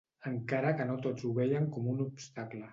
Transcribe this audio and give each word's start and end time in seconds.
Encara 0.29 0.71
que 0.79 0.87
no 0.93 0.95
tots 1.05 1.27
ho 1.29 1.33
veien 1.43 1.71
com 1.77 1.95
un 1.95 2.05
obstacle. 2.11 2.69